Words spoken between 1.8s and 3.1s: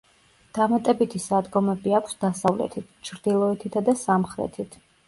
აქვს დასავლეთით,